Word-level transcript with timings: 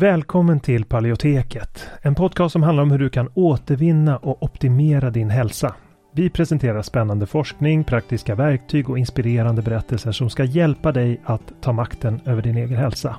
Välkommen 0.00 0.60
till 0.60 0.84
Paleoteket, 0.84 1.88
en 2.02 2.14
podcast 2.14 2.52
som 2.52 2.62
handlar 2.62 2.82
om 2.82 2.90
hur 2.90 2.98
du 2.98 3.10
kan 3.10 3.28
återvinna 3.34 4.16
och 4.16 4.42
optimera 4.42 5.10
din 5.10 5.30
hälsa. 5.30 5.74
Vi 6.14 6.30
presenterar 6.30 6.82
spännande 6.82 7.26
forskning, 7.26 7.84
praktiska 7.84 8.34
verktyg 8.34 8.90
och 8.90 8.98
inspirerande 8.98 9.62
berättelser 9.62 10.12
som 10.12 10.30
ska 10.30 10.44
hjälpa 10.44 10.92
dig 10.92 11.20
att 11.24 11.52
ta 11.60 11.72
makten 11.72 12.20
över 12.24 12.42
din 12.42 12.56
egen 12.56 12.76
hälsa. 12.76 13.16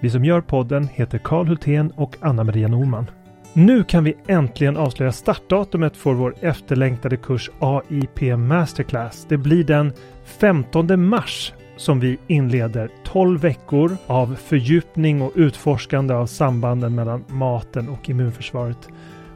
Vi 0.00 0.10
som 0.10 0.24
gör 0.24 0.40
podden 0.40 0.88
heter 0.92 1.18
Karl 1.18 1.46
Hultén 1.46 1.90
och 1.90 2.16
Anna-Maria 2.20 2.68
Norman. 2.68 3.10
Nu 3.52 3.84
kan 3.84 4.04
vi 4.04 4.16
äntligen 4.26 4.76
avslöja 4.76 5.12
startdatumet 5.12 5.96
för 5.96 6.12
vår 6.12 6.34
efterlängtade 6.40 7.16
kurs 7.16 7.50
AIP 7.58 8.38
Masterclass. 8.38 9.26
Det 9.28 9.36
blir 9.36 9.64
den 9.64 9.92
15 10.24 11.08
mars 11.08 11.52
som 11.82 12.00
vi 12.00 12.18
inleder 12.26 12.90
12 13.04 13.40
veckor 13.40 13.96
av 14.06 14.34
fördjupning 14.34 15.22
och 15.22 15.32
utforskande 15.34 16.14
av 16.14 16.26
sambanden 16.26 16.94
mellan 16.94 17.24
maten 17.28 17.88
och 17.88 18.10
immunförsvaret. 18.10 18.88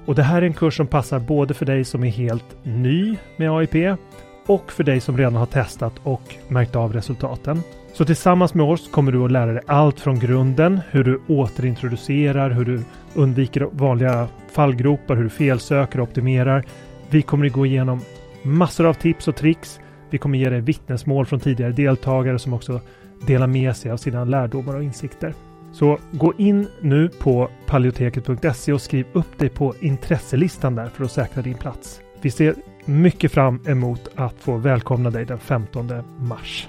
Och 0.07 0.15
det 0.15 0.23
här 0.23 0.43
är 0.43 0.47
en 0.47 0.55
kurs 0.55 0.77
som 0.77 0.87
passar 0.87 1.19
både 1.19 1.55
för 1.55 1.67
dig 1.67 1.85
som 1.85 2.05
är 2.05 2.11
helt 2.11 2.57
ny 2.63 3.17
med 3.37 3.51
AIP 3.51 3.99
och 4.47 4.73
för 4.73 4.85
dig 4.85 5.01
som 5.01 5.19
redan 5.19 5.35
har 5.35 5.47
testat 5.47 5.93
och 6.03 6.23
märkt 6.49 6.77
av 6.77 6.93
resultaten. 6.93 7.63
Så 7.93 8.05
tillsammans 8.05 8.55
med 8.55 8.67
oss 8.67 8.91
kommer 8.91 9.13
du 9.13 9.25
att 9.25 9.33
lära 9.33 9.53
dig 9.53 9.63
allt 9.67 10.01
från 10.01 10.19
grunden, 10.19 10.81
hur 10.91 11.05
du 11.05 11.21
återintroducerar, 11.29 12.51
hur 12.51 12.65
du 12.65 12.81
undviker 13.15 13.69
vanliga 13.73 14.29
fallgropar, 14.53 15.17
hur 15.17 15.25
du 15.25 15.31
felsöker 15.31 16.01
och 16.01 16.09
optimerar. 16.09 16.65
Vi 17.11 17.23
kommer 17.23 17.47
att 17.47 17.53
gå 17.53 17.67
igenom 17.67 18.01
massor 18.43 18.87
av 18.87 18.95
tips 18.95 19.29
och 19.29 19.37
tricks 19.37 19.81
vi 20.11 20.19
kommer 20.19 20.39
ge 20.39 20.51
dig 20.51 20.61
vittnesmål 20.61 21.27
från 21.27 21.41
tidigare 21.41 21.73
deltagare 21.73 22.39
som 22.39 22.53
också 22.55 22.81
delar 23.27 23.47
med 23.47 23.77
sig 23.77 23.91
av 23.91 23.97
sina 23.97 24.25
lärdomar 24.25 24.77
och 24.77 24.83
insikter. 24.83 25.35
Så 25.73 25.99
gå 26.11 26.35
in 26.39 26.69
nu 26.81 27.09
på 27.09 27.51
paleoteket.se 27.67 28.73
och 28.73 28.81
skriv 28.81 29.07
upp 29.13 29.39
dig 29.39 29.49
på 29.49 29.75
intresselistan 29.81 30.75
där 30.75 30.89
för 30.89 31.05
att 31.05 31.13
säkra 31.13 31.43
din 31.43 31.55
plats. 31.55 32.01
Vi 32.21 32.31
ser 32.31 32.55
mycket 32.85 33.33
fram 33.33 33.61
emot 33.67 34.09
att 34.15 34.35
få 34.39 34.57
välkomna 34.57 35.11
dig 35.11 35.25
den 35.25 35.39
15 35.39 35.91
mars. 36.19 36.69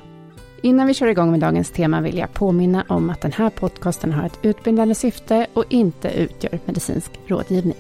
Innan 0.62 0.88
vi 0.88 0.94
kör 0.94 1.08
igång 1.08 1.32
med 1.32 1.40
dagens 1.40 1.72
tema 1.72 2.02
vill 2.02 2.18
jag 2.18 2.34
påminna 2.34 2.86
om 2.90 3.10
att 3.10 3.22
den 3.22 3.32
här 3.32 3.50
podcasten 3.50 4.14
har 4.14 4.26
ett 4.26 4.40
utbildande 4.42 4.96
syfte 4.96 5.48
och 5.54 5.66
inte 5.70 6.10
utgör 6.10 6.60
medicinsk 6.66 7.12
rådgivning. 7.28 7.78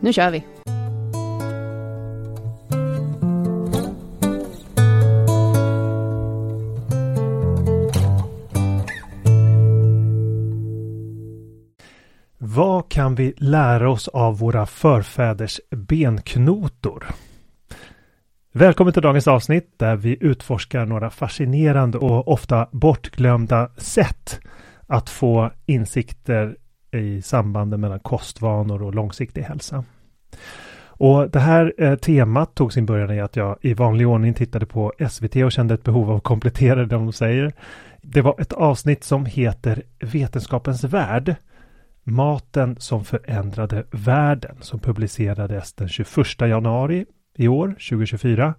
Nu 0.00 0.12
kör 0.12 0.30
vi! 0.30 0.55
Vad 12.48 12.88
kan 12.88 13.14
vi 13.14 13.34
lära 13.36 13.90
oss 13.90 14.08
av 14.08 14.38
våra 14.38 14.66
förfäders 14.66 15.60
benknotor? 15.70 17.06
Välkommen 18.52 18.92
till 18.92 19.02
dagens 19.02 19.28
avsnitt 19.28 19.74
där 19.76 19.96
vi 19.96 20.18
utforskar 20.20 20.86
några 20.86 21.10
fascinerande 21.10 21.98
och 21.98 22.28
ofta 22.28 22.68
bortglömda 22.72 23.70
sätt 23.76 24.40
att 24.86 25.10
få 25.10 25.50
insikter 25.66 26.56
i 26.92 27.22
sambanden 27.22 27.80
mellan 27.80 28.00
kostvanor 28.00 28.82
och 28.82 28.94
långsiktig 28.94 29.42
hälsa. 29.42 29.84
Och 30.86 31.30
det 31.30 31.40
här 31.40 31.74
eh, 31.78 31.94
temat 31.94 32.54
tog 32.54 32.72
sin 32.72 32.86
början 32.86 33.10
i 33.10 33.20
att 33.20 33.36
jag 33.36 33.56
i 33.60 33.74
vanlig 33.74 34.08
ordning 34.08 34.34
tittade 34.34 34.66
på 34.66 34.92
SVT 35.10 35.36
och 35.36 35.52
kände 35.52 35.74
ett 35.74 35.84
behov 35.84 36.10
av 36.10 36.16
att 36.16 36.24
komplettera 36.24 36.80
det 36.80 36.86
de 36.86 37.12
säger. 37.12 37.52
Det 38.02 38.22
var 38.22 38.40
ett 38.40 38.52
avsnitt 38.52 39.04
som 39.04 39.26
heter 39.26 39.82
Vetenskapens 40.00 40.84
värld 40.84 41.36
Maten 42.08 42.76
som 42.78 43.04
förändrade 43.04 43.84
världen 43.90 44.56
som 44.60 44.80
publicerades 44.80 45.72
den 45.72 45.88
21 45.88 46.40
januari 46.40 47.06
i 47.36 47.48
år, 47.48 47.68
2024. 47.68 48.54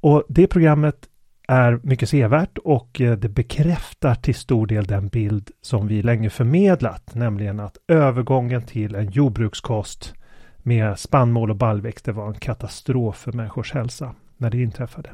Och 0.00 0.24
det 0.28 0.46
programmet 0.46 1.08
är 1.48 1.80
mycket 1.82 2.08
sevärt 2.08 2.58
och 2.58 3.00
eh, 3.00 3.18
det 3.18 3.28
bekräftar 3.28 4.14
till 4.14 4.34
stor 4.34 4.66
del 4.66 4.84
den 4.84 5.08
bild 5.08 5.50
som 5.60 5.86
vi 5.86 6.02
länge 6.02 6.30
förmedlat, 6.30 7.14
nämligen 7.14 7.60
att 7.60 7.76
övergången 7.88 8.62
till 8.62 8.94
en 8.94 9.10
jordbrukskost 9.10 10.14
med 10.58 10.98
spannmål 10.98 11.50
och 11.50 11.56
baljväxter 11.56 12.12
var 12.12 12.28
en 12.28 12.34
katastrof 12.34 13.16
för 13.16 13.32
människors 13.32 13.72
hälsa 13.74 14.14
när 14.36 14.50
det 14.50 14.62
inträffade. 14.62 15.10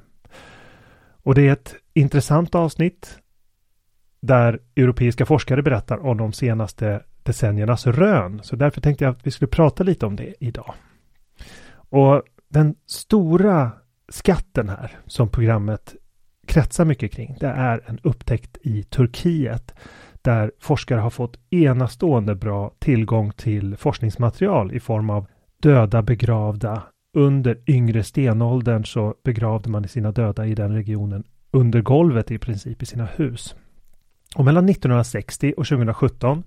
Och 1.23 1.35
det 1.35 1.49
är 1.49 1.53
ett 1.53 1.75
intressant 1.95 2.55
avsnitt 2.55 3.19
där 4.27 4.61
europeiska 4.77 5.27
forskare 5.27 5.63
berättar 5.63 6.07
om 6.07 6.17
de 6.17 6.33
senaste 6.33 7.03
decenniernas 7.23 7.87
rön. 7.87 8.41
Så 8.43 8.57
därför 8.57 8.81
tänkte 8.81 9.05
jag 9.05 9.13
att 9.13 9.27
vi 9.27 9.31
skulle 9.31 9.49
prata 9.49 9.85
lite 9.85 10.07
om 10.07 10.17
det 10.17 10.35
idag. 10.41 10.75
Och 11.89 12.23
den 12.49 12.75
stora 12.87 13.71
skatten 14.09 14.69
här 14.69 14.99
som 15.07 15.29
programmet 15.29 15.95
kretsar 16.47 16.85
mycket 16.85 17.13
kring, 17.13 17.37
det 17.41 17.47
är 17.47 17.81
en 17.87 17.99
upptäckt 18.03 18.57
i 18.63 18.83
Turkiet 18.83 19.75
där 20.23 20.53
forskare 20.61 21.01
har 21.01 21.11
fått 21.11 21.39
enastående 21.51 22.35
bra 22.35 22.73
tillgång 22.79 23.33
till 23.33 23.77
forskningsmaterial 23.77 24.73
i 24.73 24.81
form 24.81 25.11
av 25.11 25.27
döda 25.63 26.03
begravda. 26.03 26.83
Under 27.17 27.59
yngre 27.67 28.03
stenåldern 28.03 28.85
så 28.85 29.15
begravde 29.25 29.71
man 29.71 29.89
sina 29.89 30.13
döda 30.13 30.47
i 30.47 30.55
den 30.55 30.75
regionen 30.75 31.25
under 31.51 31.81
golvet 31.81 32.31
i 32.31 32.39
princip 32.39 32.83
i 32.83 32.87
sina 32.87 33.05
hus. 33.05 33.57
Och 34.37 34.45
mellan 34.45 34.69
1960 34.69 35.55
och 35.57 35.67
2017 35.67 36.45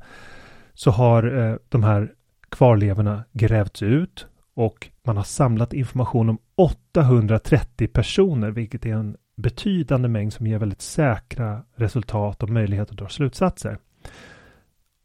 så 0.73 0.91
har 0.91 1.37
eh, 1.37 1.55
de 1.69 1.83
här 1.83 2.13
kvarlevorna 2.49 3.23
grävts 3.31 3.83
ut 3.83 4.27
och 4.53 4.89
man 5.03 5.17
har 5.17 5.23
samlat 5.23 5.73
information 5.73 6.29
om 6.29 6.37
830 6.55 7.87
personer, 7.87 8.51
vilket 8.51 8.85
är 8.85 8.93
en 8.93 9.17
betydande 9.37 10.07
mängd 10.07 10.33
som 10.33 10.47
ger 10.47 10.59
väldigt 10.59 10.81
säkra 10.81 11.63
resultat 11.75 12.43
och 12.43 12.49
möjlighet 12.49 12.91
att 12.91 12.97
dra 12.97 13.09
slutsatser. 13.09 13.77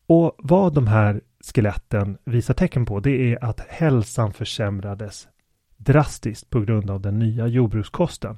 Och 0.06 0.34
vad 0.38 0.74
de 0.74 0.86
här 0.86 1.20
skeletten 1.54 2.18
visar 2.24 2.54
tecken 2.54 2.86
på, 2.86 3.00
det 3.00 3.32
är 3.32 3.44
att 3.44 3.60
hälsan 3.60 4.32
försämrades 4.32 5.28
drastiskt 5.76 6.50
på 6.50 6.60
grund 6.60 6.90
av 6.90 7.00
den 7.00 7.18
nya 7.18 7.46
jordbrukskosten. 7.46 8.36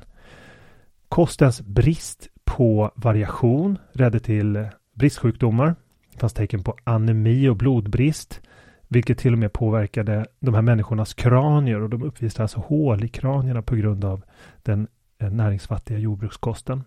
Kostens 1.08 1.60
brist 1.60 2.28
på 2.56 2.90
variation 2.94 3.78
ledde 3.92 4.20
till 4.20 4.68
bristsjukdomar, 4.94 5.74
det 6.12 6.18
fanns 6.18 6.32
tecken 6.32 6.62
på 6.62 6.76
anemi 6.84 7.48
och 7.48 7.56
blodbrist, 7.56 8.40
vilket 8.88 9.18
till 9.18 9.32
och 9.32 9.38
med 9.38 9.52
påverkade 9.52 10.26
de 10.40 10.54
här 10.54 10.62
människornas 10.62 11.14
kranier 11.14 11.82
och 11.82 11.90
de 11.90 12.02
uppvisade 12.02 12.42
alltså 12.42 12.60
hål 12.60 13.04
i 13.04 13.08
kranierna 13.08 13.62
på 13.62 13.76
grund 13.76 14.04
av 14.04 14.22
den 14.62 14.88
eh, 15.18 15.30
näringsfattiga 15.30 15.98
jordbrukskosten. 15.98 16.84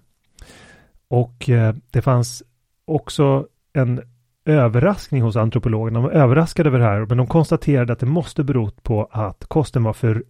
Och 1.08 1.50
eh, 1.50 1.76
det 1.92 2.02
fanns 2.02 2.44
också 2.86 3.48
en 3.74 4.02
överraskning 4.46 5.22
hos 5.22 5.36
antropologerna. 5.36 6.00
De 6.00 6.04
var 6.04 6.12
överraskade 6.12 6.70
över 6.70 6.80
det 6.80 6.86
här, 6.86 7.06
men 7.06 7.18
de 7.18 7.28
konstaterade 7.28 7.94
att 7.94 8.00
det 8.00 8.06
måste 8.06 8.44
berott 8.44 8.84
på 8.84 9.10
att 9.12 9.46
kosten 9.46 9.84
var 9.84 9.94
för 9.94 10.24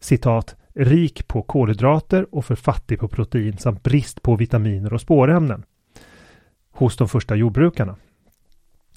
citat 0.00 0.56
rik 0.78 1.28
på 1.28 1.42
kolhydrater 1.42 2.26
och 2.34 2.44
för 2.44 2.54
fattig 2.54 2.98
på 2.98 3.08
protein 3.08 3.58
samt 3.58 3.82
brist 3.82 4.22
på 4.22 4.36
vitaminer 4.36 4.92
och 4.92 5.00
spårämnen 5.00 5.64
hos 6.72 6.96
de 6.96 7.08
första 7.08 7.36
jordbrukarna. 7.36 7.96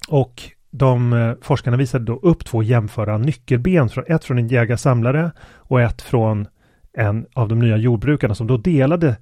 Och 0.08 0.42
de 0.70 1.12
eh, 1.12 1.34
forskarna 1.40 1.76
visade 1.76 2.04
då 2.04 2.16
upp 2.16 2.44
två 2.44 2.62
jämföra 2.62 3.18
nyckelben, 3.18 3.88
ett 4.06 4.24
från 4.24 4.38
en 4.38 4.48
jägarsamlare 4.48 5.30
och 5.42 5.80
ett 5.80 6.02
från 6.02 6.46
en 6.92 7.26
av 7.34 7.48
de 7.48 7.58
nya 7.58 7.76
jordbrukarna 7.76 8.34
som 8.34 8.46
då 8.46 8.56
delade 8.56 9.16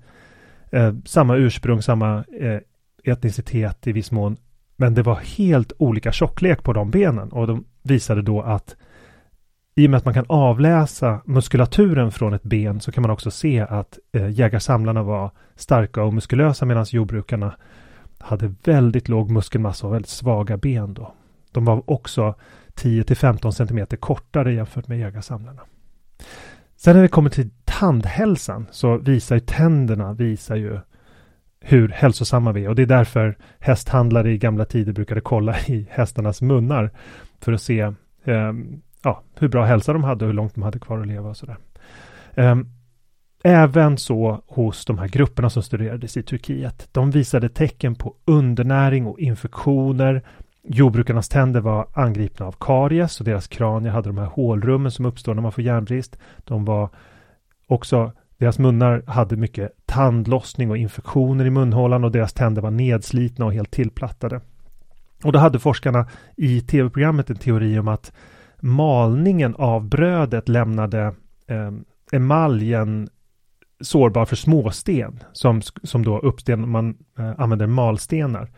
eh, 0.72 0.94
samma 1.04 1.36
ursprung, 1.36 1.82
samma 1.82 2.24
eh, 2.40 2.60
etnicitet 3.04 3.86
i 3.86 3.92
viss 3.92 4.10
mån. 4.10 4.36
Men 4.76 4.94
det 4.94 5.02
var 5.02 5.14
helt 5.14 5.72
olika 5.78 6.12
tjocklek 6.12 6.62
på 6.62 6.72
de 6.72 6.90
benen 6.90 7.32
och 7.32 7.46
de 7.46 7.64
visade 7.82 8.22
då 8.22 8.42
att 8.42 8.76
i 9.74 9.86
och 9.86 9.90
med 9.90 9.98
att 9.98 10.04
man 10.04 10.14
kan 10.14 10.24
avläsa 10.28 11.20
muskulaturen 11.24 12.12
från 12.12 12.34
ett 12.34 12.42
ben 12.42 12.80
så 12.80 12.92
kan 12.92 13.02
man 13.02 13.10
också 13.10 13.30
se 13.30 13.60
att 13.60 13.98
eh, 14.12 14.30
jägarsamlarna 14.30 15.02
var 15.02 15.30
starka 15.56 16.02
och 16.02 16.14
muskulösa 16.14 16.66
medan 16.66 16.86
jordbrukarna 16.90 17.54
hade 18.18 18.54
väldigt 18.64 19.08
låg 19.08 19.30
muskelmassa 19.30 19.86
och 19.86 19.94
väldigt 19.94 20.10
svaga 20.10 20.56
ben 20.56 20.94
då. 20.94 21.14
De 21.52 21.64
var 21.64 21.90
också 21.90 22.34
10 22.74 23.04
15 23.04 23.52
cm 23.52 23.86
kortare 24.00 24.54
jämfört 24.54 24.88
med 24.88 24.98
jägarsamlarna. 24.98 25.62
Sen 26.76 26.96
när 26.96 27.02
det 27.02 27.08
kommer 27.08 27.30
till 27.30 27.50
tandhälsan 27.64 28.66
så 28.70 28.96
visar 28.98 29.36
ju 29.36 29.40
tänderna 29.40 30.12
visar 30.12 30.56
ju 30.56 30.78
hur 31.60 31.88
hälsosamma 31.88 32.52
vi 32.52 32.64
är 32.64 32.68
och 32.68 32.74
det 32.74 32.82
är 32.82 32.86
därför 32.86 33.38
hästhandlare 33.58 34.32
i 34.32 34.38
gamla 34.38 34.64
tider 34.64 34.92
brukade 34.92 35.20
kolla 35.20 35.56
i 35.66 35.86
hästarnas 35.90 36.42
munnar 36.42 36.90
för 37.40 37.52
att 37.52 37.62
se 37.62 37.80
eh, 38.24 38.52
ja, 39.02 39.22
hur 39.38 39.48
bra 39.48 39.64
hälsa 39.64 39.92
de 39.92 40.04
hade 40.04 40.24
och 40.24 40.28
hur 40.28 40.36
långt 40.36 40.54
de 40.54 40.62
hade 40.62 40.78
kvar 40.78 41.00
att 41.00 41.06
leva 41.06 41.28
och 41.28 41.36
sådär. 41.36 41.56
Um, 42.34 42.68
Även 43.42 43.98
så 43.98 44.42
hos 44.46 44.84
de 44.84 44.98
här 44.98 45.08
grupperna 45.08 45.50
som 45.50 45.62
studerades 45.62 46.16
i 46.16 46.22
Turkiet. 46.22 46.88
De 46.92 47.10
visade 47.10 47.48
tecken 47.48 47.94
på 47.94 48.14
undernäring 48.24 49.06
och 49.06 49.18
infektioner 49.20 50.22
Jordbrukarnas 50.62 51.28
tänder 51.28 51.60
var 51.60 51.86
angripna 51.92 52.46
av 52.46 52.54
karies 52.60 53.20
och 53.20 53.26
deras 53.26 53.46
kranier 53.48 53.92
hade 53.92 54.08
de 54.08 54.18
här 54.18 54.26
hålrummen 54.26 54.90
som 54.90 55.04
uppstår 55.04 55.34
när 55.34 55.42
man 55.42 55.52
får 55.52 55.64
järnbrist. 55.64 56.18
De 56.44 56.64
var 56.64 56.90
också 57.66 58.12
deras 58.38 58.58
munnar 58.58 59.02
hade 59.06 59.36
mycket 59.36 59.72
tandlossning 59.86 60.70
och 60.70 60.76
infektioner 60.76 61.44
i 61.44 61.50
munhålan 61.50 62.04
och 62.04 62.12
deras 62.12 62.32
tänder 62.32 62.62
var 62.62 62.70
nedslitna 62.70 63.44
och 63.44 63.52
helt 63.52 63.70
tillplattade. 63.70 64.40
Och 65.24 65.32
då 65.32 65.38
hade 65.38 65.58
forskarna 65.58 66.06
i 66.36 66.60
tv-programmet 66.60 67.30
en 67.30 67.36
teori 67.36 67.78
om 67.78 67.88
att 67.88 68.12
malningen 68.62 69.54
av 69.54 69.88
brödet 69.88 70.48
lämnade 70.48 71.14
eh, 71.46 71.72
emaljen 72.12 73.08
sårbar 73.80 74.24
för 74.24 74.36
småsten 74.36 75.22
som, 75.32 75.62
som 75.82 76.04
då 76.04 76.18
uppsten, 76.18 76.60
när 76.60 76.68
man 76.68 76.96
eh, 77.18 77.32
använder 77.38 77.66
malstenar. 77.66 78.50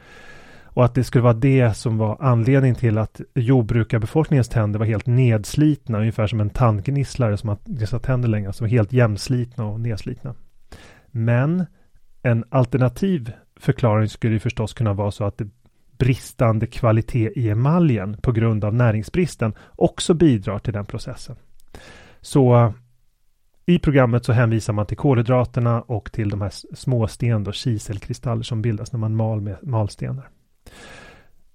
Och 0.74 0.84
att 0.84 0.94
det 0.94 1.04
skulle 1.04 1.22
vara 1.22 1.32
det 1.34 1.76
som 1.76 1.98
var 1.98 2.16
anledningen 2.20 2.76
till 2.76 2.98
att 2.98 3.20
jordbrukarbefolkningens 3.34 4.48
tänder 4.48 4.78
var 4.78 4.86
helt 4.86 5.06
nedslitna, 5.06 5.98
ungefär 5.98 6.26
som 6.26 6.40
en 6.40 6.50
tandgnisslare 6.50 7.36
som 7.36 7.48
har 7.48 7.58
gnisslat 7.64 8.02
tänder 8.02 8.28
länge, 8.28 8.52
som 8.52 8.64
var 8.64 8.70
helt 8.70 8.92
jämnslitna 8.92 9.64
och 9.64 9.80
nedslitna. 9.80 10.34
Men 11.10 11.66
en 12.22 12.44
alternativ 12.48 13.32
förklaring 13.60 14.08
skulle 14.08 14.32
ju 14.32 14.40
förstås 14.40 14.72
kunna 14.72 14.92
vara 14.92 15.10
så 15.10 15.24
att 15.24 15.38
det 15.38 15.48
bristande 16.02 16.66
kvalitet 16.66 17.32
i 17.36 17.48
emaljen 17.48 18.16
på 18.22 18.32
grund 18.32 18.64
av 18.64 18.74
näringsbristen 18.74 19.54
också 19.76 20.14
bidrar 20.14 20.58
till 20.58 20.72
den 20.72 20.84
processen. 20.84 21.36
Så 22.20 22.72
i 23.66 23.78
programmet 23.78 24.24
så 24.24 24.32
hänvisar 24.32 24.72
man 24.72 24.86
till 24.86 24.96
kolhydraterna 24.96 25.80
och 25.82 26.12
till 26.12 26.28
de 26.28 26.40
här 26.40 26.52
småsten, 26.74 27.46
och 27.46 27.54
kiselkristaller 27.54 28.42
som 28.42 28.62
bildas 28.62 28.92
när 28.92 28.98
man 28.98 29.16
mal 29.16 29.40
med 29.40 29.56
malstenar. 29.62 30.28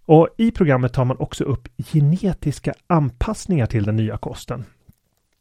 Och 0.06 0.30
I 0.38 0.52
programmet 0.52 0.94
tar 0.94 1.06
man 1.06 1.18
också 1.18 1.44
upp 1.44 1.68
genetiska 1.78 2.74
anpassningar 2.88 3.66
till 3.66 3.84
den 3.84 3.96
nya 3.96 4.18
kosten. 4.18 4.66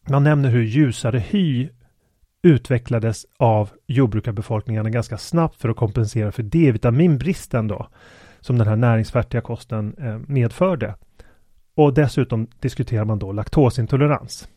Man 0.08 0.24
nämner 0.24 0.50
hur 0.50 0.62
ljusare 0.62 1.18
hy 1.18 1.68
utvecklades 2.42 3.26
av 3.38 3.70
jordbrukarbefolkningarna 3.86 4.90
ganska 4.90 5.18
snabbt 5.18 5.60
för 5.60 5.68
att 5.68 5.76
kompensera 5.76 6.32
för 6.32 6.42
D-vitaminbristen 6.42 7.68
då, 7.68 7.88
som 8.40 8.58
den 8.58 8.68
här 8.68 8.76
näringsfattiga 8.76 9.40
kosten 9.40 9.94
eh, 9.98 10.18
medförde. 10.26 10.94
Och 11.74 11.94
dessutom 11.94 12.46
diskuterar 12.60 13.04
man 13.04 13.18
då 13.18 13.32
laktosintolerans. 13.32 14.48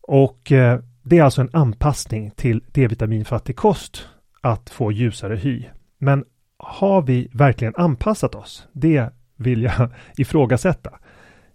Och 0.00 0.52
eh, 0.52 0.80
det 1.02 1.18
är 1.18 1.22
alltså 1.22 1.40
en 1.40 1.50
anpassning 1.52 2.30
till 2.30 2.64
D-vitaminfattig 2.72 3.56
kost 3.56 4.08
att 4.40 4.70
få 4.70 4.92
ljusare 4.92 5.36
hy. 5.36 5.64
Men 5.98 6.24
har 6.56 7.02
vi 7.02 7.28
verkligen 7.32 7.74
anpassat 7.76 8.34
oss? 8.34 8.68
Det 8.72 9.08
vill 9.36 9.62
jag 9.62 9.90
ifrågasätta. 10.16 10.90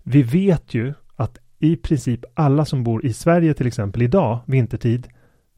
Vi 0.03 0.23
vet 0.23 0.73
ju 0.73 0.93
att 1.15 1.37
i 1.59 1.75
princip 1.75 2.25
alla 2.33 2.65
som 2.65 2.83
bor 2.83 3.05
i 3.05 3.13
Sverige 3.13 3.53
till 3.53 3.67
exempel 3.67 4.01
idag, 4.01 4.39
vintertid, 4.45 5.07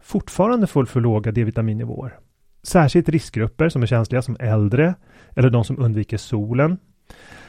fortfarande 0.01 0.67
får 0.67 0.85
för 0.85 1.01
låga 1.01 1.31
D-vitaminnivåer. 1.31 2.19
Särskilt 2.67 3.09
riskgrupper 3.09 3.69
som 3.69 3.81
är 3.81 3.87
känsliga 3.87 4.21
som 4.21 4.37
äldre 4.39 4.95
eller 5.35 5.49
de 5.49 5.63
som 5.63 5.79
undviker 5.79 6.17
solen. 6.17 6.77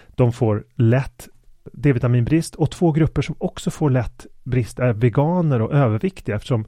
De 0.09 0.33
får 0.33 0.65
lätt 0.75 1.29
D-vitaminbrist 1.73 2.55
och 2.55 2.71
två 2.71 2.93
grupper 2.93 3.23
som 3.23 3.35
också 3.39 3.71
får 3.71 3.91
lätt 3.91 4.27
brist 4.45 4.79
är 4.79 4.93
veganer 4.93 5.63
och 5.63 5.73
överviktiga 5.73 6.37
eftersom 6.37 6.67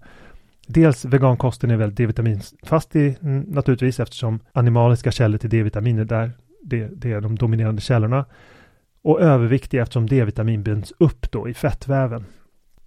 Dels 0.67 1.05
vegankosten 1.05 1.70
är 1.70 1.76
väldigt 1.76 1.97
D-vitaminfastig 1.97 3.17
naturligtvis 3.47 4.00
eftersom 4.00 4.41
animaliska 4.53 5.11
källor 5.11 5.38
till 5.38 5.50
D-vitamin 5.50 5.99
är 5.99 6.05
där. 6.05 6.32
Det, 6.62 6.88
det, 6.96 7.12
är 7.12 7.20
de 7.20 7.37
dominerande 7.37 7.81
källorna. 7.81 8.25
Och 9.03 9.20
överviktiga 9.20 9.82
eftersom 9.82 10.06
D-vitamin 10.06 10.62
binds 10.62 10.93
upp 10.99 11.32
då 11.32 11.49
i 11.49 11.55
fettväven. 11.55 12.25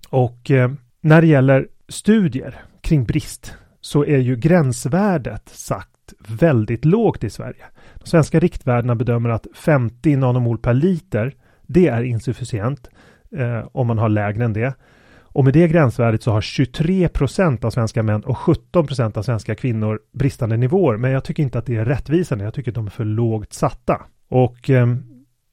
Och 0.09 0.51
eh, 0.51 0.71
när 1.01 1.21
det 1.21 1.27
gäller 1.27 1.67
studier 1.89 2.61
kring 2.81 3.03
brist 3.03 3.57
så 3.83 4.05
är 4.05 4.17
ju 4.17 4.35
gränsvärdet 4.35 5.49
sagt 5.49 6.13
väldigt 6.27 6.85
lågt 6.85 7.23
i 7.23 7.29
Sverige. 7.29 7.65
De 7.95 8.09
svenska 8.09 8.39
riktvärdena 8.39 8.95
bedömer 8.95 9.29
att 9.29 9.47
50 9.55 10.15
nanomol 10.15 10.57
per 10.57 10.73
liter 10.73 11.33
det 11.61 11.87
är 11.87 12.03
insufficient 12.03 12.89
eh, 13.37 13.67
om 13.71 13.87
man 13.87 13.97
har 13.97 14.09
lägre 14.09 14.45
än 14.45 14.53
det. 14.53 14.73
Och 15.21 15.43
med 15.43 15.53
det 15.53 15.67
gränsvärdet 15.67 16.23
så 16.23 16.31
har 16.31 16.41
23 16.41 17.07
procent 17.07 17.63
av 17.63 17.69
svenska 17.69 18.03
män 18.03 18.23
och 18.23 18.37
17 18.37 18.87
procent 18.87 19.17
av 19.17 19.23
svenska 19.23 19.55
kvinnor 19.55 19.99
bristande 20.13 20.57
nivåer. 20.57 20.97
Men 20.97 21.11
jag 21.11 21.23
tycker 21.23 21.43
inte 21.43 21.59
att 21.59 21.65
det 21.65 21.75
är 21.75 21.85
rättvisande. 21.85 22.43
Jag 22.43 22.53
tycker 22.53 22.71
att 22.71 22.75
de 22.75 22.85
är 22.85 22.91
för 22.91 23.05
lågt 23.05 23.53
satta. 23.53 24.01
Och 24.29 24.69
eh, 24.69 24.95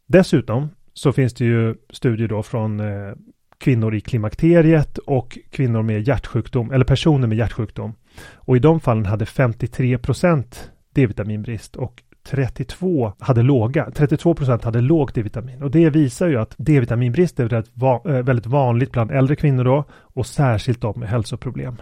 dessutom 0.06 0.68
så 0.92 1.12
finns 1.12 1.34
det 1.34 1.44
ju 1.44 1.74
studier 1.90 2.28
då 2.28 2.42
från 2.42 2.80
eh, 2.80 3.12
kvinnor 3.58 3.94
i 3.94 4.00
klimakteriet 4.00 4.98
och 4.98 5.38
kvinnor 5.50 5.82
med 5.82 6.08
hjärtsjukdom 6.08 6.70
eller 6.70 6.84
personer 6.84 7.26
med 7.26 7.38
hjärtsjukdom. 7.38 7.94
Och 8.34 8.56
i 8.56 8.58
de 8.58 8.80
fallen 8.80 9.06
hade 9.06 9.26
53 9.26 9.98
procent 9.98 10.70
D-vitaminbrist 10.94 11.76
och 11.76 12.02
32 12.22 13.12
hade 13.18 13.42
låga, 13.42 13.90
32 13.90 14.34
procent 14.34 14.64
hade 14.64 14.80
lågt 14.80 15.14
D-vitamin 15.14 15.62
och 15.62 15.70
det 15.70 15.90
visar 15.90 16.28
ju 16.28 16.36
att 16.36 16.54
D-vitaminbrist 16.58 17.40
är 17.40 17.44
väldigt, 17.44 17.76
va 17.76 18.02
eh, 18.04 18.12
väldigt 18.12 18.46
vanligt 18.46 18.92
bland 18.92 19.10
äldre 19.10 19.36
kvinnor 19.36 19.64
då 19.64 19.84
och 19.92 20.26
särskilt 20.26 20.80
de 20.80 21.00
med 21.00 21.08
hälsoproblem. 21.08 21.76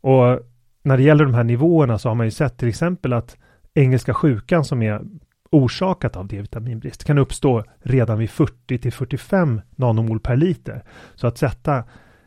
Och 0.00 0.40
när 0.82 0.96
det 0.96 1.02
gäller 1.02 1.24
de 1.24 1.34
här 1.34 1.44
nivåerna 1.44 1.98
så 1.98 2.08
har 2.08 2.14
man 2.14 2.26
ju 2.26 2.30
sett 2.30 2.58
till 2.58 2.68
exempel 2.68 3.12
att 3.12 3.36
engelska 3.74 4.14
sjukan 4.14 4.64
som 4.64 4.82
är 4.82 5.02
orsakat 5.50 6.16
av 6.16 6.26
D-vitaminbrist 6.26 7.04
kan 7.04 7.18
uppstå 7.18 7.64
redan 7.82 8.18
vid 8.18 8.30
40 8.30 8.78
till 8.78 8.92
45 8.92 9.60
nanomol 9.76 10.20
per 10.20 10.36
liter. 10.36 10.84
Så 11.14 11.26
att 11.26 11.38
sätta 11.38 11.84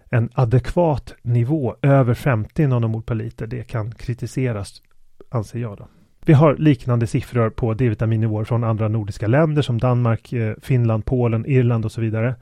en 0.09 0.29
adekvat 0.33 1.15
nivå 1.21 1.75
över 1.81 2.13
50 2.13 2.67
nanomol 2.67 3.01
per 3.01 3.15
liter, 3.15 3.47
det 3.47 3.63
kan 3.63 3.91
kritiseras, 3.91 4.81
anser 5.29 5.59
jag. 5.59 5.77
Då. 5.77 5.87
Vi 6.25 6.33
har 6.33 6.55
liknande 6.55 7.07
siffror 7.07 7.49
på 7.49 7.73
D-vitaminnivåer 7.73 8.43
från 8.43 8.63
andra 8.63 8.87
nordiska 8.87 9.27
länder 9.27 9.61
som 9.61 9.77
Danmark, 9.77 10.33
eh, 10.33 10.53
Finland, 10.61 11.05
Polen, 11.05 11.45
Irland 11.45 11.85
och 11.85 11.91
så 11.91 12.01
vidare. 12.01 12.35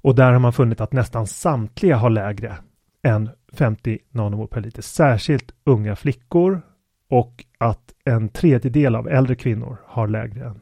Och 0.00 0.14
där 0.14 0.32
har 0.32 0.38
man 0.38 0.52
funnit 0.52 0.80
att 0.80 0.92
nästan 0.92 1.26
samtliga 1.26 1.96
har 1.96 2.10
lägre 2.10 2.54
än 3.02 3.30
50 3.52 3.98
nanomol 4.10 4.48
per 4.48 4.60
liter, 4.60 4.82
särskilt 4.82 5.52
unga 5.64 5.96
flickor 5.96 6.60
och 7.10 7.44
att 7.58 7.92
en 8.04 8.28
tredjedel 8.28 8.96
av 8.96 9.08
äldre 9.08 9.34
kvinnor 9.34 9.76
har 9.86 10.08
lägre 10.08 10.44
än, 10.44 10.60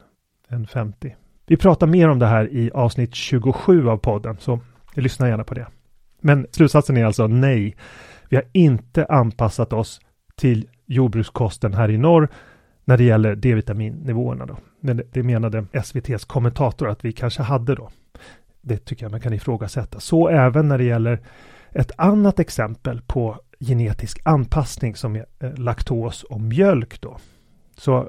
än 0.48 0.66
50. 0.66 1.16
Vi 1.46 1.56
pratar 1.56 1.86
mer 1.86 2.08
om 2.08 2.18
det 2.18 2.26
här 2.26 2.52
i 2.52 2.70
avsnitt 2.74 3.14
27 3.14 3.88
av 3.88 3.96
podden, 3.96 4.36
så 4.40 4.60
lyssna 4.94 5.28
gärna 5.28 5.44
på 5.44 5.54
det. 5.54 5.66
Men 6.26 6.46
slutsatsen 6.50 6.96
är 6.96 7.04
alltså 7.04 7.26
nej. 7.26 7.76
Vi 8.28 8.36
har 8.36 8.44
inte 8.52 9.06
anpassat 9.06 9.72
oss 9.72 10.00
till 10.36 10.68
jordbrukskosten 10.86 11.74
här 11.74 11.90
i 11.90 11.98
norr 11.98 12.28
när 12.84 12.96
det 12.96 13.04
gäller 13.04 13.36
D-vitaminnivåerna. 13.36 14.46
Då. 14.46 14.56
Men 14.80 15.02
det 15.12 15.22
menade 15.22 15.66
SVTs 15.72 16.24
kommentator 16.24 16.88
att 16.88 17.04
vi 17.04 17.12
kanske 17.12 17.42
hade 17.42 17.74
då. 17.74 17.90
Det 18.60 18.76
tycker 18.76 19.04
jag 19.04 19.10
man 19.10 19.20
kan 19.20 19.32
ifrågasätta. 19.32 20.00
Så 20.00 20.28
även 20.28 20.68
när 20.68 20.78
det 20.78 20.84
gäller 20.84 21.20
ett 21.72 21.92
annat 21.96 22.40
exempel 22.40 23.02
på 23.06 23.40
genetisk 23.60 24.20
anpassning 24.24 24.96
som 24.96 25.16
är 25.16 25.26
eh, 25.40 25.54
laktos 25.54 26.22
och 26.22 26.40
mjölk 26.40 27.00
då. 27.00 27.18
Så 27.76 28.08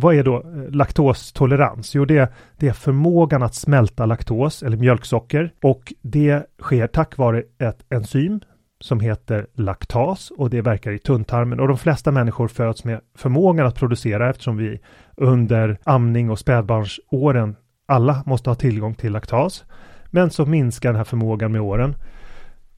vad 0.00 0.14
är 0.14 0.24
då 0.24 0.36
eh, 0.36 0.70
laktostolerans? 0.70 1.94
Jo, 1.94 2.04
det, 2.04 2.32
det 2.56 2.68
är 2.68 2.72
förmågan 2.72 3.42
att 3.42 3.54
smälta 3.54 4.06
laktos 4.06 4.62
eller 4.62 4.76
mjölksocker 4.76 5.52
och 5.62 5.92
det 6.02 6.46
sker 6.62 6.86
tack 6.86 7.16
vare 7.16 7.42
ett 7.58 7.92
enzym 7.92 8.40
som 8.80 9.00
heter 9.00 9.46
laktas 9.54 10.30
och 10.30 10.50
det 10.50 10.60
verkar 10.60 10.92
i 10.92 10.98
tunntarmen 10.98 11.60
och 11.60 11.68
de 11.68 11.78
flesta 11.78 12.10
människor 12.12 12.48
föds 12.48 12.84
med 12.84 13.00
förmågan 13.14 13.66
att 13.66 13.74
producera 13.74 14.30
eftersom 14.30 14.56
vi 14.56 14.80
under 15.16 15.78
amning 15.84 16.30
och 16.30 16.38
spädbarnsåren 16.38 17.56
alla 17.86 18.22
måste 18.26 18.50
ha 18.50 18.54
tillgång 18.54 18.94
till 18.94 19.12
laktas. 19.12 19.64
Men 20.06 20.30
så 20.30 20.46
minskar 20.46 20.88
den 20.88 20.96
här 20.96 21.04
förmågan 21.04 21.52
med 21.52 21.60
åren 21.60 21.94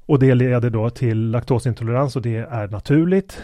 och 0.06 0.18
det 0.18 0.34
leder 0.34 0.70
då 0.70 0.90
till 0.90 1.30
laktosintolerans 1.30 2.16
och 2.16 2.22
det 2.22 2.36
är 2.36 2.68
naturligt. 2.68 3.42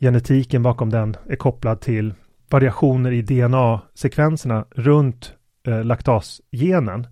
Genetiken 0.00 0.62
bakom 0.62 0.90
den 0.90 1.16
är 1.28 1.36
kopplad 1.36 1.80
till 1.80 2.14
variationer 2.52 3.12
i 3.12 3.22
DNA-sekvenserna 3.22 4.64
runt 4.70 5.34
eh, 5.66 5.84
laktasgenen. 5.84 7.06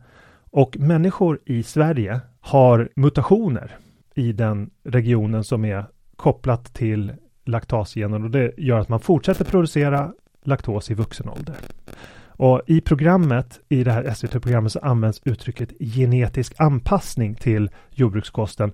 Och 0.51 0.77
människor 0.79 1.41
i 1.47 1.63
Sverige 1.63 2.21
har 2.41 2.89
mutationer 2.97 3.77
i 4.15 4.33
den 4.33 4.71
regionen 4.85 5.45
som 5.45 5.65
är 5.65 5.85
kopplat 6.17 6.75
till 6.75 7.13
laktasgenen 7.45 8.25
och 8.25 8.31
det 8.31 8.53
gör 8.57 8.79
att 8.79 8.89
man 8.89 9.01
fortsätter 9.01 9.45
producera 9.45 10.13
laktos 10.45 10.91
i 10.91 10.95
vuxen 10.95 11.29
ålder. 11.29 11.55
Och 12.27 12.63
i 12.67 12.81
programmet, 12.81 13.61
i 13.69 13.85
det 13.85 13.93
här 13.93 14.15
SVT-programmet 14.15 14.73
så 14.73 14.79
används 14.79 15.21
uttrycket 15.25 15.73
genetisk 15.81 16.55
anpassning 16.59 17.35
till 17.35 17.71
jordbrukskosten. 17.91 18.73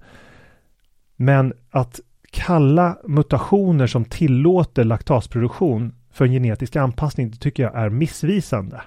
Men 1.16 1.52
att 1.70 2.00
kalla 2.30 2.98
mutationer 3.04 3.86
som 3.86 4.04
tillåter 4.04 4.84
laktasproduktion 4.84 5.92
för 6.16 6.24
en 6.24 6.32
genetisk 6.32 6.76
anpassning, 6.76 7.30
det 7.30 7.36
tycker 7.36 7.62
jag 7.62 7.74
är 7.74 7.90
missvisande. 7.90 8.82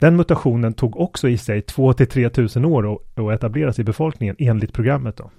Den 0.00 0.16
mutationen 0.16 0.72
tog 0.72 0.96
också 0.96 1.28
i 1.28 1.38
sig 1.38 1.60
2-3 1.60 2.28
tusen 2.28 2.64
år 2.64 2.98
att 3.14 3.34
etableras 3.34 3.78
i 3.78 3.84
befolkningen 3.84 4.36
enligt 4.38 4.72
programmet. 4.72 5.16
Då. 5.16 5.30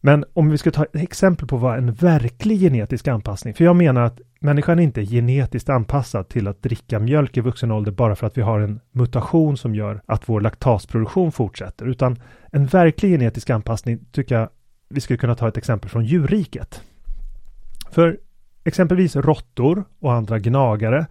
Men 0.00 0.24
om 0.32 0.50
vi 0.50 0.58
ska 0.58 0.70
ta 0.70 0.84
ett 0.84 0.96
exempel 0.96 1.48
på 1.48 1.56
vad 1.56 1.78
en 1.78 1.92
verklig 1.92 2.60
genetisk 2.60 3.08
anpassning, 3.08 3.54
för 3.54 3.64
jag 3.64 3.76
menar 3.76 4.02
att 4.02 4.20
människan 4.40 4.78
inte 4.78 5.00
är 5.00 5.04
genetiskt 5.04 5.68
anpassad 5.68 6.28
till 6.28 6.48
att 6.48 6.62
dricka 6.62 6.98
mjölk 6.98 7.36
i 7.36 7.40
vuxen 7.40 7.70
ålder 7.70 7.92
bara 7.92 8.16
för 8.16 8.26
att 8.26 8.38
vi 8.38 8.42
har 8.42 8.60
en 8.60 8.80
mutation 8.90 9.56
som 9.56 9.74
gör 9.74 10.02
att 10.06 10.28
vår 10.28 10.40
laktasproduktion 10.40 11.32
fortsätter, 11.32 11.86
utan 11.86 12.22
en 12.52 12.66
verklig 12.66 13.10
genetisk 13.10 13.50
anpassning 13.50 14.04
tycker 14.12 14.34
jag 14.34 14.48
vi 14.88 15.00
skulle 15.00 15.16
kunna 15.16 15.34
ta 15.34 15.48
ett 15.48 15.56
exempel 15.56 15.90
från 15.90 16.04
djurriket. 16.04 16.82
För 17.90 18.18
exempelvis 18.64 19.16
råttor 19.16 19.84
och 20.00 20.12
andra 20.12 20.38
gnagare, 20.38 21.06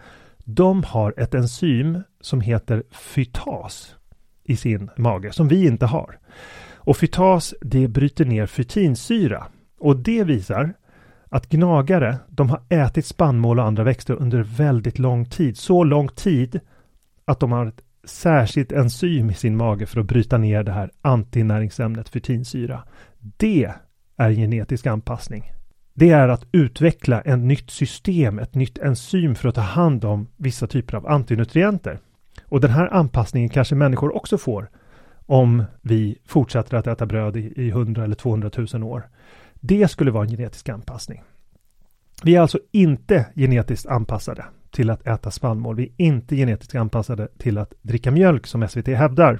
de 0.46 0.84
har 0.84 1.14
ett 1.18 1.34
enzym 1.34 2.04
som 2.22 2.42
heter 2.42 2.84
fytas 2.92 3.96
i 4.44 4.56
sin 4.56 4.90
mage, 4.98 5.32
som 5.32 5.48
vi 5.48 5.68
inte 5.68 5.86
har. 5.86 6.20
Och 6.76 6.98
fytas, 6.98 7.54
det 7.62 7.88
bryter 7.88 8.26
ner 8.26 8.46
fytinsyra. 8.46 9.48
Och 9.80 9.98
det 9.98 10.24
visar 10.24 10.74
att 11.30 11.50
gnagare, 11.50 12.18
de 12.28 12.50
har 12.50 12.62
ätit 12.70 13.06
spannmål 13.06 13.60
och 13.60 13.66
andra 13.66 13.84
växter 13.84 14.14
under 14.14 14.44
väldigt 14.44 15.00
lång 15.00 15.26
tid. 15.26 15.58
Så 15.58 15.84
lång 15.84 16.08
tid 16.08 16.60
att 17.26 17.40
de 17.40 17.52
har 17.52 17.66
ett 17.66 17.82
särskilt 18.04 18.72
enzym 18.72 19.30
i 19.30 19.34
sin 19.34 19.58
mage 19.58 19.86
för 19.86 20.00
att 20.00 20.06
bryta 20.06 20.38
ner 20.38 20.64
det 20.64 20.72
här 20.72 20.92
antinäringsämnet 21.02 22.10
fytinsyra. 22.10 22.84
Det 23.20 23.72
är 24.18 24.32
genetisk 24.32 24.88
anpassning. 24.88 25.52
Det 26.02 26.10
är 26.10 26.28
att 26.28 26.46
utveckla 26.52 27.22
ett 27.22 27.40
nytt 27.40 27.70
system, 27.70 28.40
ett 28.40 28.56
nytt 28.56 28.78
enzym 28.78 29.36
för 29.36 29.50
att 29.50 29.56
ta 29.56 29.62
hand 29.62 30.06
om 30.06 30.28
vissa 30.38 30.68
typer 30.68 30.98
av 30.98 31.08
antinutrienter. 31.08 32.00
Och 32.46 32.62
den 32.62 32.72
här 32.72 32.94
anpassningen 32.94 33.50
kanske 33.50 33.76
människor 33.76 34.16
också 34.16 34.38
får 34.38 34.70
om 35.26 35.64
vi 35.82 36.18
fortsätter 36.26 36.78
att 36.78 36.88
äta 36.88 37.06
bröd 37.06 37.38
i, 37.38 37.54
i 37.56 37.70
100 37.70 38.04
eller 38.04 38.16
200 38.16 38.52
000 38.74 38.84
år. 38.84 39.10
Det 39.54 39.88
skulle 39.92 40.12
vara 40.12 40.24
en 40.24 40.30
genetisk 40.30 40.70
anpassning. 40.70 41.24
Vi 42.24 42.36
är 42.36 42.42
alltså 42.42 42.60
inte 42.72 43.26
genetiskt 43.36 43.88
anpassade 43.88 44.46
till 44.72 44.90
att 44.90 45.08
äta 45.08 45.32
spannmål. 45.32 45.76
Vi 45.76 45.84
är 45.84 46.06
inte 46.06 46.36
genetiskt 46.36 46.76
anpassade 46.76 47.28
till 47.38 47.58
att 47.58 47.74
dricka 47.82 48.12
mjölk 48.12 48.48
som 48.48 48.68
SVT 48.68 48.88
hävdar. 48.88 49.40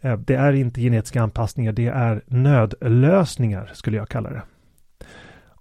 Eh, 0.00 0.16
det 0.16 0.34
är 0.34 0.52
inte 0.52 0.80
genetiska 0.80 1.22
anpassningar, 1.22 1.72
det 1.72 1.86
är 1.86 2.22
nödlösningar 2.26 3.70
skulle 3.74 3.96
jag 3.96 4.08
kalla 4.08 4.30
det. 4.30 4.42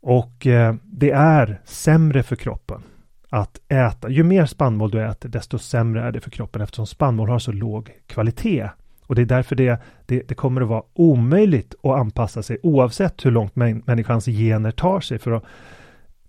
Och 0.01 0.47
eh, 0.47 0.75
det 0.83 1.11
är 1.11 1.61
sämre 1.65 2.23
för 2.23 2.35
kroppen 2.35 2.83
att 3.29 3.59
äta. 3.67 4.09
Ju 4.09 4.23
mer 4.23 4.45
spannmål 4.45 4.91
du 4.91 5.05
äter, 5.05 5.29
desto 5.29 5.59
sämre 5.59 6.01
är 6.01 6.11
det 6.11 6.19
för 6.19 6.31
kroppen 6.31 6.61
eftersom 6.61 6.85
spannmål 6.85 7.29
har 7.29 7.39
så 7.39 7.51
låg 7.51 7.91
kvalitet. 8.07 8.69
Och 9.01 9.15
det 9.15 9.21
är 9.21 9.25
därför 9.25 9.55
det, 9.55 9.81
det, 10.05 10.27
det, 10.27 10.35
kommer 10.35 10.61
att 10.61 10.67
vara 10.67 10.83
omöjligt 10.93 11.75
att 11.83 11.99
anpassa 11.99 12.43
sig 12.43 12.57
oavsett 12.63 13.25
hur 13.25 13.31
långt 13.31 13.55
människans 13.55 14.25
gener 14.25 14.71
tar 14.71 14.99
sig 14.99 15.19
för 15.19 15.31
att 15.31 15.43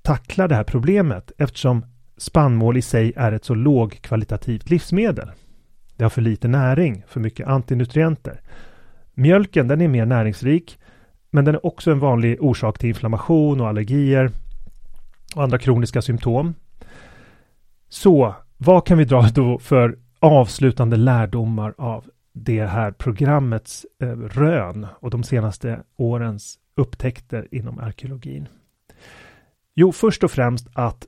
tackla 0.03 0.49
det 0.49 0.55
här 0.55 0.65
problemet 0.65 1.33
eftersom 1.39 1.85
spannmål 2.17 2.77
i 2.77 2.83
sig 2.83 3.13
är 3.17 3.33
ett 3.33 3.45
så 3.45 3.55
lågkvalitativt 3.55 4.71
livsmedel. 4.71 5.31
Det 5.97 6.05
har 6.05 6.11
för 6.11 6.23
lite 6.23 6.49
näring, 6.49 7.05
för 7.09 7.21
mycket 7.21 7.49
antinutrienter. 7.49 8.41
Mjölken 9.15 9.69
den 9.69 9.81
är 9.81 9.89
mer 9.89 10.07
näringsrik 10.07 10.79
men 11.31 11.45
den 11.45 11.55
är 11.55 11.67
också 11.67 11.91
en 11.91 11.99
vanlig 11.99 12.43
orsak 12.43 12.79
till 12.79 12.89
inflammation 12.89 13.61
och 13.61 13.69
allergier 13.69 14.31
och 15.37 15.43
andra 15.43 15.59
kroniska 15.59 16.03
symptom. 16.03 16.55
Så 17.89 18.35
vad 18.57 18.87
kan 18.87 18.99
vi 18.99 19.05
dra 19.05 19.23
då 19.35 19.59
för 19.59 19.99
avslutande 20.19 20.97
lärdomar 20.97 21.75
av 21.79 22.05
det 22.33 22.67
här 22.67 22.93
programmets 22.93 23.87
eh, 24.03 24.09
rön 24.09 24.87
och 25.01 25.11
de 25.11 25.23
senaste 25.23 25.83
årens 25.97 26.59
upptäckter 26.75 27.49
inom 27.51 27.79
arkeologin? 27.79 28.49
Jo, 29.75 29.93
först 29.93 30.25
och 30.25 30.31
främst 30.31 30.69
att 30.73 31.07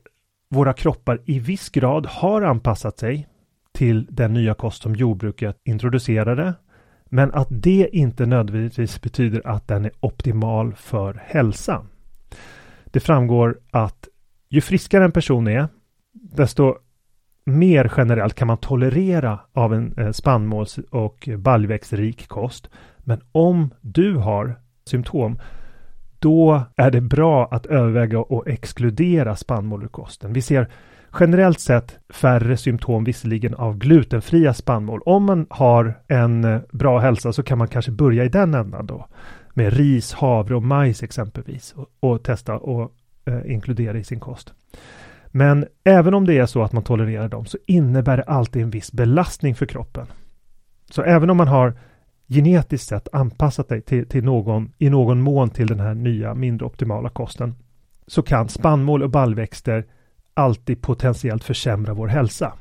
våra 0.49 0.73
kroppar 0.73 1.21
i 1.25 1.39
viss 1.39 1.69
grad 1.69 2.05
har 2.05 2.41
anpassat 2.41 2.99
sig 2.99 3.27
till 3.71 4.07
den 4.09 4.33
nya 4.33 4.53
kost 4.53 4.83
som 4.83 4.95
jordbruket 4.95 5.61
introducerade, 5.63 6.53
men 7.13 7.33
att 7.33 7.47
det 7.49 7.89
inte 7.91 8.25
nödvändigtvis 8.25 9.01
betyder 9.01 9.47
att 9.47 9.67
den 9.67 9.85
är 9.85 9.91
optimal 9.99 10.73
för 10.73 11.21
hälsa. 11.25 11.81
Det 12.85 12.99
framgår 12.99 13.59
att 13.71 14.07
ju 14.49 14.61
friskare 14.61 15.05
en 15.05 15.11
person 15.11 15.47
är, 15.47 15.67
desto 16.11 16.75
mer 17.45 17.91
generellt 17.97 18.33
kan 18.33 18.47
man 18.47 18.57
tolerera 18.57 19.39
av 19.53 19.73
en 19.73 19.93
eh, 19.97 20.11
spannmåls 20.11 20.77
och 20.77 21.29
baljväxtrik 21.37 22.27
kost. 22.27 22.69
Men 22.97 23.21
om 23.31 23.73
du 23.81 24.15
har 24.15 24.59
symptom 24.85 25.39
då 26.19 26.61
är 26.75 26.91
det 26.91 27.01
bra 27.01 27.47
att 27.51 27.65
överväga 27.65 28.19
och 28.19 28.47
exkludera 28.47 29.35
spannmål 29.35 29.83
ur 29.83 29.87
kosten. 29.87 30.33
Vi 30.33 30.41
ser 30.41 30.69
generellt 31.19 31.59
sett 31.59 31.99
färre 32.09 32.57
symptom 32.57 33.03
visserligen 33.03 33.53
av 33.53 33.77
glutenfria 33.77 34.53
spannmål. 34.53 35.01
Om 35.05 35.23
man 35.23 35.47
har 35.49 35.99
en 36.07 36.43
eh, 36.43 36.61
bra 36.71 36.99
hälsa 36.99 37.33
så 37.33 37.43
kan 37.43 37.57
man 37.57 37.67
kanske 37.67 37.91
börja 37.91 38.25
i 38.25 38.29
den 38.29 38.53
ändan 38.53 38.85
då. 38.85 39.07
Med 39.53 39.73
ris, 39.73 40.13
havre 40.13 40.55
och 40.55 40.63
majs 40.63 41.03
exempelvis 41.03 41.73
och, 41.73 41.89
och 41.99 42.23
testa 42.23 42.53
och 42.53 42.91
eh, 43.25 43.51
inkludera 43.51 43.97
i 43.97 44.03
sin 44.03 44.19
kost. 44.19 44.53
Men 45.27 45.65
även 45.83 46.13
om 46.13 46.25
det 46.25 46.37
är 46.37 46.45
så 46.45 46.63
att 46.63 46.73
man 46.73 46.83
tolererar 46.83 47.29
dem 47.29 47.45
så 47.45 47.57
innebär 47.67 48.17
det 48.17 48.23
alltid 48.23 48.61
en 48.61 48.69
viss 48.69 48.91
belastning 48.91 49.55
för 49.55 49.65
kroppen. 49.65 50.07
Så 50.89 51.01
även 51.01 51.29
om 51.29 51.37
man 51.37 51.47
har 51.47 51.73
genetiskt 52.27 52.87
sett 52.87 53.07
anpassat 53.11 53.69
dig 53.69 53.81
till, 53.81 54.07
till 54.07 54.23
någon, 54.23 54.71
i 54.77 54.89
någon 54.89 55.21
mån 55.21 55.49
till 55.49 55.67
den 55.67 55.79
här 55.79 55.93
nya 55.93 56.33
mindre 56.33 56.65
optimala 56.65 57.09
kosten 57.09 57.55
så 58.07 58.21
kan 58.21 58.49
spannmål 58.49 59.03
och 59.03 59.09
baljväxter 59.09 59.85
alltid 60.33 60.81
potentiellt 60.81 61.43
försämra 61.43 61.93
vår 61.93 62.07
hälsa. 62.07 62.53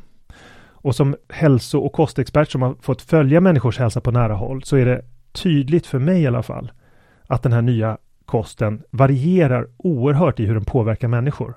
Och 0.83 0.95
som 0.97 1.17
hälso 1.29 1.79
och 1.79 1.93
kostexpert 1.93 2.51
som 2.51 2.63
har 2.63 2.75
fått 2.81 3.03
följa 3.03 3.41
människors 3.41 3.79
hälsa 3.79 4.01
på 4.01 4.11
nära 4.11 4.35
håll 4.35 4.63
så 4.63 4.77
är 4.77 4.87
det 4.87 5.05
tydligt 5.33 5.87
för 5.87 5.99
mig 5.99 6.23
i 6.23 6.27
alla 6.27 6.43
fall 6.43 6.73
att 7.27 7.43
den 7.43 7.53
här 7.53 7.63
nya 7.63 7.99
kosten 8.25 8.83
varierar 8.91 9.69
oerhört 9.77 10.41
i 10.41 10.47
hur 10.47 10.55
den 10.55 10.65
påverkar 10.65 11.09
människor. 11.09 11.55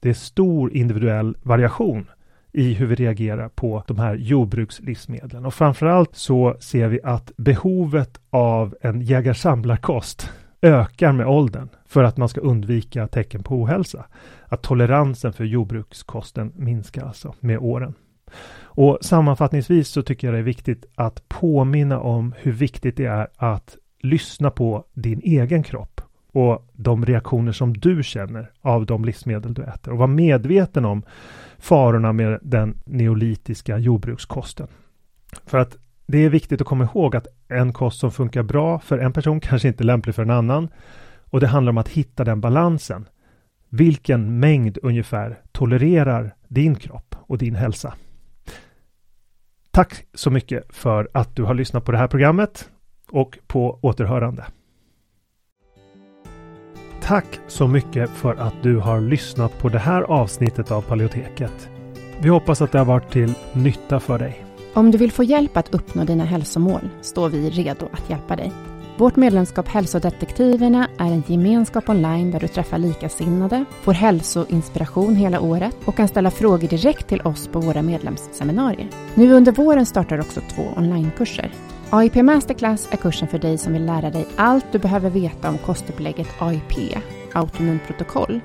Det 0.00 0.08
är 0.08 0.14
stor 0.14 0.72
individuell 0.72 1.36
variation 1.42 2.06
i 2.52 2.74
hur 2.74 2.86
vi 2.86 2.94
reagerar 2.94 3.48
på 3.48 3.84
de 3.86 3.98
här 3.98 4.14
jordbrukslivsmedlen. 4.14 5.46
Och 5.46 5.54
framförallt 5.54 6.16
så 6.16 6.56
ser 6.60 6.88
vi 6.88 7.00
att 7.04 7.32
behovet 7.36 8.20
av 8.30 8.74
en 8.80 9.00
jägar-samlarkost 9.00 10.30
ökar 10.66 11.12
med 11.12 11.26
åldern 11.26 11.68
för 11.86 12.04
att 12.04 12.16
man 12.16 12.28
ska 12.28 12.40
undvika 12.40 13.06
tecken 13.06 13.42
på 13.42 13.54
ohälsa. 13.54 14.06
Att 14.48 14.62
toleransen 14.62 15.32
för 15.32 15.44
jordbrukskosten 15.44 16.52
minskar 16.56 17.06
alltså 17.06 17.34
med 17.40 17.58
åren. 17.58 17.94
Och 18.62 18.98
sammanfattningsvis 19.00 19.88
så 19.88 20.02
tycker 20.02 20.26
jag 20.26 20.34
det 20.34 20.38
är 20.38 20.42
viktigt 20.42 20.84
att 20.94 21.28
påminna 21.28 22.00
om 22.00 22.34
hur 22.38 22.52
viktigt 22.52 22.96
det 22.96 23.04
är 23.04 23.28
att 23.36 23.76
lyssna 24.00 24.50
på 24.50 24.84
din 24.94 25.20
egen 25.24 25.62
kropp 25.62 26.00
och 26.32 26.70
de 26.72 27.06
reaktioner 27.06 27.52
som 27.52 27.74
du 27.74 28.02
känner 28.02 28.50
av 28.60 28.86
de 28.86 29.04
livsmedel 29.04 29.54
du 29.54 29.62
äter 29.62 29.92
och 29.92 29.98
vara 29.98 30.06
medveten 30.06 30.84
om 30.84 31.02
farorna 31.58 32.12
med 32.12 32.38
den 32.42 32.78
neolitiska 32.84 33.78
jordbrukskosten. 33.78 34.68
För 35.46 35.58
att 35.58 35.76
det 36.06 36.18
är 36.18 36.28
viktigt 36.28 36.60
att 36.60 36.66
komma 36.66 36.84
ihåg 36.84 37.16
att 37.16 37.26
en 37.48 37.72
kost 37.72 38.00
som 38.00 38.10
funkar 38.10 38.42
bra 38.42 38.78
för 38.78 38.98
en 38.98 39.12
person 39.12 39.40
kanske 39.40 39.68
inte 39.68 39.82
är 39.82 39.86
lämplig 39.86 40.14
för 40.14 40.22
en 40.22 40.30
annan. 40.30 40.68
Och 41.30 41.40
det 41.40 41.46
handlar 41.46 41.70
om 41.70 41.78
att 41.78 41.88
hitta 41.88 42.24
den 42.24 42.40
balansen. 42.40 43.08
Vilken 43.68 44.40
mängd 44.40 44.78
ungefär 44.82 45.38
tolererar 45.52 46.34
din 46.48 46.74
kropp 46.74 47.14
och 47.20 47.38
din 47.38 47.54
hälsa? 47.54 47.94
Tack 49.70 50.06
så 50.14 50.30
mycket 50.30 50.64
för 50.68 51.08
att 51.12 51.36
du 51.36 51.42
har 51.42 51.54
lyssnat 51.54 51.84
på 51.84 51.92
det 51.92 51.98
här 51.98 52.08
programmet 52.08 52.70
och 53.10 53.38
på 53.46 53.78
återhörande. 53.82 54.44
Tack 57.02 57.40
så 57.46 57.66
mycket 57.68 58.10
för 58.10 58.34
att 58.34 58.62
du 58.62 58.76
har 58.78 59.00
lyssnat 59.00 59.58
på 59.58 59.68
det 59.68 59.78
här 59.78 60.02
avsnittet 60.02 60.70
av 60.70 60.82
Paleoteket. 60.82 61.68
Vi 62.20 62.28
hoppas 62.28 62.62
att 62.62 62.72
det 62.72 62.78
har 62.78 62.84
varit 62.84 63.10
till 63.10 63.34
nytta 63.52 64.00
för 64.00 64.18
dig. 64.18 64.45
Om 64.76 64.90
du 64.90 64.98
vill 64.98 65.12
få 65.12 65.24
hjälp 65.24 65.56
att 65.56 65.74
uppnå 65.74 66.04
dina 66.04 66.24
hälsomål 66.24 66.88
står 67.00 67.28
vi 67.28 67.50
redo 67.50 67.88
att 67.92 68.10
hjälpa 68.10 68.36
dig. 68.36 68.52
Vårt 68.96 69.16
medlemskap 69.16 69.68
Hälsodetektiverna 69.68 70.88
är 70.98 71.04
en 71.06 71.22
gemenskap 71.26 71.88
online 71.88 72.30
där 72.30 72.40
du 72.40 72.48
träffar 72.48 72.78
likasinnade, 72.78 73.64
får 73.82 73.92
hälsoinspiration 73.92 75.16
hela 75.16 75.40
året 75.40 75.76
och 75.84 75.96
kan 75.96 76.08
ställa 76.08 76.30
frågor 76.30 76.68
direkt 76.68 77.08
till 77.08 77.20
oss 77.20 77.48
på 77.48 77.60
våra 77.60 77.82
medlemsseminarier. 77.82 78.88
Nu 79.14 79.32
under 79.32 79.52
våren 79.52 79.86
startar 79.86 80.20
också 80.20 80.40
två 80.40 80.62
onlinekurser. 80.76 81.52
AIP 81.90 82.14
Masterclass 82.14 82.88
är 82.90 82.96
kursen 82.96 83.28
för 83.28 83.38
dig 83.38 83.58
som 83.58 83.72
vill 83.72 83.86
lära 83.86 84.10
dig 84.10 84.26
allt 84.36 84.66
du 84.72 84.78
behöver 84.78 85.10
veta 85.10 85.48
om 85.48 85.58
kostupplägget 85.58 86.28
AIP, 86.38 86.98
autoimmunprotokoll 87.32 88.40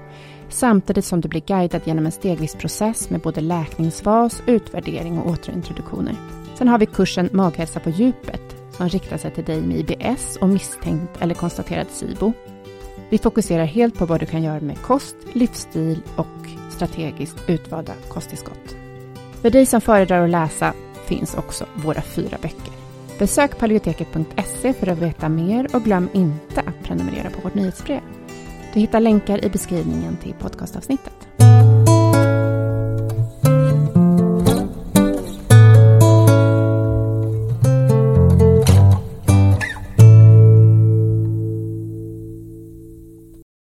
samtidigt 0.53 1.05
som 1.05 1.21
du 1.21 1.27
blir 1.27 1.41
guidad 1.41 1.81
genom 1.85 2.05
en 2.05 2.11
stegvis 2.11 2.55
process 2.55 3.09
med 3.09 3.21
både 3.21 3.41
läkningsfas, 3.41 4.43
utvärdering 4.45 5.19
och 5.19 5.31
återintroduktioner. 5.31 6.15
Sen 6.55 6.67
har 6.67 6.79
vi 6.79 6.85
kursen 6.85 7.29
Maghälsa 7.31 7.79
på 7.79 7.89
djupet 7.89 8.41
som 8.71 8.89
riktar 8.89 9.17
sig 9.17 9.31
till 9.31 9.43
dig 9.43 9.61
med 9.61 9.77
IBS 9.77 10.37
och 10.41 10.49
misstänkt 10.49 11.21
eller 11.21 11.35
konstaterad 11.35 11.87
SIBO. 11.89 12.33
Vi 13.09 13.17
fokuserar 13.17 13.65
helt 13.65 13.97
på 13.97 14.05
vad 14.05 14.19
du 14.19 14.25
kan 14.25 14.43
göra 14.43 14.61
med 14.61 14.81
kost, 14.81 15.15
livsstil 15.33 16.01
och 16.15 16.27
strategiskt 16.71 17.49
utvalda 17.49 17.93
kosttillskott. 18.09 18.75
För 19.41 19.49
dig 19.49 19.65
som 19.65 19.81
föredrar 19.81 20.23
att 20.23 20.29
läsa 20.29 20.73
finns 21.05 21.35
också 21.35 21.65
våra 21.75 22.01
fyra 22.01 22.37
böcker. 22.41 22.73
Besök 23.19 23.57
paleoteket.se 23.57 24.73
för 24.73 24.87
att 24.87 24.97
veta 24.97 25.29
mer 25.29 25.75
och 25.75 25.83
glöm 25.83 26.09
inte 26.13 26.61
att 26.61 26.83
prenumerera 26.83 27.29
på 27.29 27.41
vårt 27.41 27.53
nyhetsbrev. 27.53 28.01
Du 28.73 28.79
hittar 28.79 28.99
länkar 28.99 29.45
i 29.45 29.49
beskrivningen 29.49 30.17
till 30.17 30.33
podcastavsnittet. 30.33 31.30